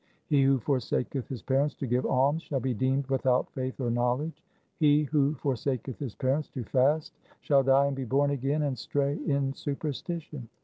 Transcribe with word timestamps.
He 0.25 0.41
who 0.41 0.57
forsaketh 0.57 1.27
his 1.27 1.43
parents 1.43 1.75
to 1.75 1.85
give 1.85 2.07
alms, 2.07 2.41
shall 2.41 2.59
be 2.59 2.73
deemed 2.73 3.05
without 3.05 3.51
faith 3.51 3.79
or 3.79 3.91
knowledge. 3.91 4.43
He 4.79 5.03
who 5.03 5.35
forsaketh 5.35 5.99
his 5.99 6.15
parents 6.15 6.49
to 6.55 6.63
fast, 6.63 7.13
shall 7.41 7.61
die 7.61 7.85
and 7.85 7.95
be 7.95 8.05
born 8.05 8.31
again 8.31 8.63
and 8.63 8.75
stray 8.75 9.17
in 9.27 9.53
superstition. 9.53 10.49